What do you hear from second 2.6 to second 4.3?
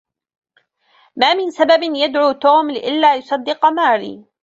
لئلا يصدق ماري.